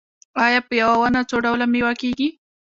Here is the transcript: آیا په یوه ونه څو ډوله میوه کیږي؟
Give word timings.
آیا 0.45 0.59
په 0.67 0.73
یوه 0.81 0.95
ونه 0.99 1.21
څو 1.29 1.37
ډوله 1.45 1.65
میوه 1.73 1.93
کیږي؟ 2.01 2.27